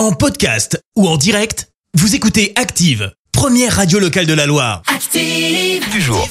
En 0.00 0.12
podcast 0.12 0.82
ou 0.96 1.06
en 1.06 1.18
direct, 1.18 1.68
vous 1.92 2.14
écoutez 2.14 2.54
Active, 2.56 3.12
première 3.32 3.76
radio 3.76 3.98
locale 3.98 4.24
de 4.24 4.32
la 4.32 4.46
Loire. 4.46 4.80
Active. 4.86 5.86
du 5.90 6.00
jour. 6.00 6.26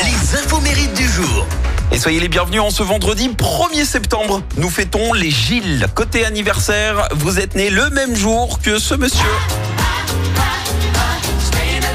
Les 0.00 0.38
infos 0.38 0.60
mérites 0.60 0.94
du 0.94 1.06
jour. 1.06 1.46
Et 1.92 1.98
soyez 1.98 2.20
les 2.20 2.28
bienvenus 2.28 2.62
en 2.62 2.70
ce 2.70 2.82
vendredi 2.82 3.28
1er 3.28 3.84
septembre. 3.84 4.40
Nous 4.56 4.70
fêtons 4.70 5.12
les 5.12 5.30
Gilles. 5.30 5.86
Côté 5.94 6.24
anniversaire, 6.24 7.06
vous 7.12 7.38
êtes 7.38 7.54
né 7.54 7.68
le 7.68 7.90
même 7.90 8.16
jour 8.16 8.58
que 8.62 8.78
ce 8.78 8.94
monsieur. 8.94 9.28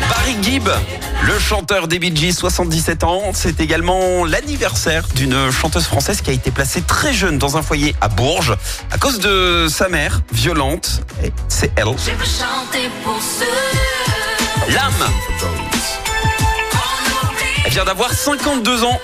Barry 0.08 0.36
Gibb, 0.44 0.70
le 1.22 1.38
chanteur 1.38 1.88
des 1.88 2.00
Bee 2.00 2.16
Gees, 2.16 2.34
77 2.34 3.04
ans. 3.04 3.32
C'est 3.34 3.60
également 3.60 4.26
l'anniversaire 4.26 5.08
d'une 5.16 5.52
chanteuse 5.52 5.86
française 5.86 6.22
qui 6.22 6.30
a 6.30 6.34
été 6.34 6.52
placée 6.52 6.82
très 6.82 7.14
jeune 7.14 7.38
dans 7.38 7.58
un 7.58 7.62
foyer 7.62 7.96
à 8.02 8.08
Bourges 8.08 8.56
à 8.92 8.98
cause 8.98 9.20
de 9.20 9.68
sa 9.70 9.90
mère 9.90 10.22
violente. 10.32 11.02
Et 11.24 11.32
C'est 11.48 11.72
elle. 11.76 11.88
L'âme. 14.70 15.10
Elle 17.66 17.72
vient 17.72 17.86
d'avoir 17.86 18.14
52 18.14 18.84
ans. 18.84 19.00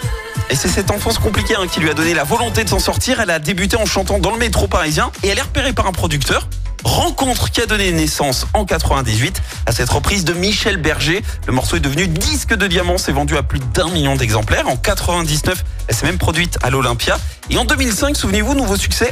Et 0.49 0.55
c'est 0.55 0.67
cette 0.67 0.91
enfance 0.91 1.17
compliquée 1.17 1.55
hein, 1.55 1.67
qui 1.67 1.79
lui 1.79 1.89
a 1.89 1.93
donné 1.93 2.13
la 2.13 2.23
volonté 2.23 2.63
de 2.63 2.69
s'en 2.69 2.79
sortir. 2.79 3.19
Elle 3.19 3.31
a 3.31 3.39
débuté 3.39 3.77
en 3.77 3.85
chantant 3.85 4.19
dans 4.19 4.31
le 4.31 4.37
métro 4.37 4.67
parisien 4.67 5.11
et 5.23 5.27
elle 5.27 5.39
est 5.39 5.43
repérée 5.43 5.73
par 5.73 5.87
un 5.87 5.91
producteur. 5.91 6.47
Rencontre 6.85 7.49
qui 7.49 7.61
a 7.61 7.65
donné 7.65 7.91
naissance 7.91 8.45
en 8.53 8.63
98 8.63 9.41
à 9.65 9.71
cette 9.71 9.89
reprise 9.89 10.23
de 10.23 10.33
Michel 10.33 10.77
Berger. 10.77 11.23
Le 11.47 11.51
morceau 11.51 11.75
est 11.77 11.79
devenu 11.79 12.07
disque 12.07 12.53
de 12.53 12.67
diamant, 12.67 12.99
s'est 12.99 13.11
vendu 13.11 13.35
à 13.35 13.43
plus 13.43 13.59
d'un 13.73 13.89
million 13.89 14.15
d'exemplaires. 14.15 14.67
En 14.67 14.77
99, 14.77 15.65
elle 15.87 15.95
s'est 15.95 16.05
même 16.05 16.19
produite 16.19 16.59
à 16.61 16.69
l'Olympia. 16.69 17.17
Et 17.49 17.57
en 17.57 17.65
2005, 17.65 18.15
souvenez-vous, 18.15 18.53
nouveau 18.53 18.77
succès. 18.77 19.11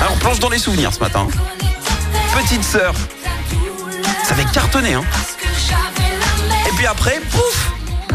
Alors 0.00 0.14
on 0.14 0.18
plonge 0.18 0.40
dans 0.40 0.50
les 0.50 0.58
souvenirs 0.58 0.92
ce 0.92 0.98
matin. 0.98 1.28
Petite 2.34 2.64
sœur, 2.64 2.92
ça 4.24 4.34
avait 4.34 4.44
cartonné. 4.52 4.94
Hein. 4.94 5.04
Et 6.66 6.72
puis 6.72 6.86
après, 6.86 7.20
pouf 7.30 7.65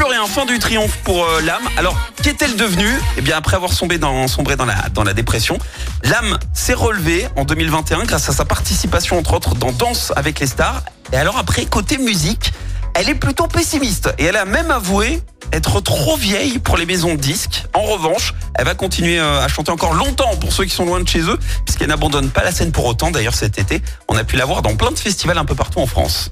plus 0.02 0.10
rien, 0.10 0.26
fin 0.26 0.48
du 0.48 0.58
triomphe 0.58 0.98
pour 1.04 1.24
euh, 1.24 1.42
l'âme. 1.42 1.62
Alors, 1.78 1.96
qu'est-elle 2.24 2.56
devenue? 2.56 2.92
Eh 3.18 3.22
bien, 3.22 3.38
après 3.38 3.56
avoir 3.56 3.72
sombré 3.72 4.00
dans, 4.00 4.26
la, 4.66 4.90
dans 4.92 5.04
la 5.04 5.14
dépression, 5.14 5.60
l'âme 6.04 6.40
s'est 6.56 6.74
relevée 6.74 7.28
en 7.36 7.46
2021 7.46 8.06
grâce 8.06 8.28
à 8.28 8.34
sa 8.34 8.44
participation, 8.44 9.20
entre 9.20 9.36
autres, 9.36 9.54
dans 9.54 9.72
Danse 9.72 10.12
avec 10.16 10.40
les 10.40 10.48
stars. 10.48 10.82
Et 11.14 11.18
alors, 11.18 11.38
après, 11.38 11.66
côté 11.66 12.00
musique, 12.00 12.52
elle 12.96 13.10
est 13.10 13.16
plutôt 13.16 13.46
pessimiste. 13.46 14.12
Et 14.18 14.24
elle 14.24 14.38
a 14.38 14.46
même 14.46 14.72
avoué 14.72 15.22
être 15.54 15.82
trop 15.82 16.18
vieille 16.18 16.58
pour 16.58 16.78
les 16.78 16.88
maisons 16.88 17.14
de 17.14 17.20
disques. 17.20 17.66
En 17.76 17.84
revanche, 17.84 18.34
elle 18.56 18.66
va 18.66 18.74
continuer 18.74 19.20
euh, 19.20 19.44
à 19.44 19.48
chanter 19.50 19.70
encore 19.70 19.94
longtemps 19.94 20.36
pour 20.38 20.52
ceux 20.52 20.64
qui 20.64 20.74
sont 20.74 20.86
loin 20.86 21.00
de 21.00 21.08
chez 21.08 21.22
eux, 21.22 21.38
puisqu'elle 21.64 21.90
n'abandonne 21.90 22.32
pas 22.32 22.44
la 22.44 22.52
scène 22.52 22.72
pour 22.72 22.86
autant. 22.86 23.12
D'ailleurs, 23.12 23.36
cet 23.36 23.60
été, 23.60 23.84
on 24.08 24.18
a 24.18 24.24
pu 24.24 24.36
la 24.36 24.46
voir 24.46 24.64
dans 24.64 24.76
plein 24.76 24.90
de 24.90 24.98
festivals 24.98 25.38
un 25.38 25.46
peu 25.46 25.54
partout 25.54 25.80
en 25.80 25.86
France. 25.86 26.32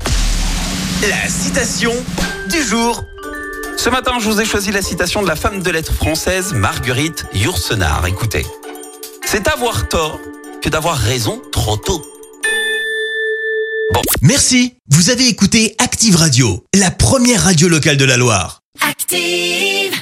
La 1.08 1.30
citation 1.30 1.94
du 2.50 2.64
jour. 2.64 3.00
Ce 3.80 3.89
matin, 3.89 4.19
je 4.19 4.30
vous 4.30 4.41
ai 4.41 4.45
choisi 4.45 4.73
la 4.73 4.81
citation 4.81 5.22
de 5.22 5.27
la 5.30 5.38
femme 5.38 5.61
de 5.61 5.72
lettres 5.72 5.94
française 5.94 6.52
Marguerite 6.52 7.23
Yourcenar. 7.33 8.05
Écoutez. 8.08 8.45
C'est 9.25 9.47
avoir 9.47 9.88
tort 9.88 10.19
que 10.61 10.67
d'avoir 10.67 10.97
raison 10.97 11.41
trop 11.53 11.77
tôt. 11.77 12.05
Merci, 14.21 14.75
vous 14.89 15.11
avez 15.11 15.30
écouté 15.30 15.75
Active 15.77 16.17
Radio, 16.17 16.66
la 16.75 16.91
première 16.91 17.45
radio 17.45 17.69
locale 17.69 17.95
de 17.95 18.03
la 18.03 18.17
Loire. 18.17 18.59
Active. 18.81 19.99